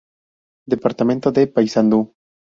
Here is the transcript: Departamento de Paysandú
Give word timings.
Departamento 0.67 1.31
de 1.31 1.45
Paysandú 1.45 2.15